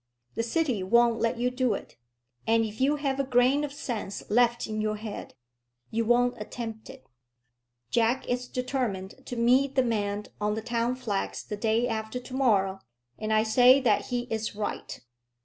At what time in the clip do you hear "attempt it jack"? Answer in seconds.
6.41-8.27